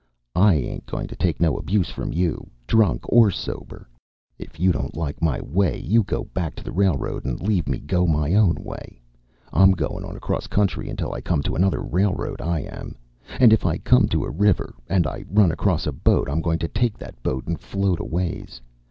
"I 0.33 0.55
ain't 0.55 0.87
goin' 0.87 1.05
to 1.09 1.15
take 1.15 1.39
no 1.39 1.57
abuse 1.57 1.89
from 1.91 2.11
you, 2.11 2.49
drunk 2.65 3.01
or 3.09 3.29
sober. 3.29 3.87
If 4.39 4.59
you 4.59 4.71
don't 4.71 4.97
like 4.97 5.21
my 5.21 5.39
way, 5.41 5.79
you 5.79 6.01
go 6.01 6.23
back 6.33 6.55
to 6.55 6.63
the 6.63 6.71
railroad 6.71 7.23
and 7.23 7.39
leave 7.39 7.69
me 7.69 7.77
go 7.77 8.07
my 8.07 8.33
own 8.33 8.55
way. 8.55 8.99
I'm 9.53 9.73
goin' 9.73 10.03
on 10.03 10.15
across 10.17 10.47
country 10.47 10.89
until 10.89 11.13
I 11.13 11.21
come 11.21 11.43
to 11.43 11.53
another 11.53 11.81
railroad, 11.83 12.41
I 12.41 12.61
am. 12.61 12.95
And 13.39 13.53
if 13.53 13.63
I 13.63 13.77
come 13.77 14.07
to 14.07 14.25
a 14.25 14.31
river, 14.31 14.73
and 14.89 15.05
I 15.05 15.23
run 15.29 15.51
across 15.51 15.85
a 15.85 15.91
boat, 15.91 16.27
I'm 16.27 16.41
goin' 16.41 16.57
to 16.57 16.67
take 16.67 16.97
that 16.97 17.21
boat 17.21 17.45
and 17.45 17.61
float 17.61 17.99
a 17.99 18.03
ways. 18.03 18.59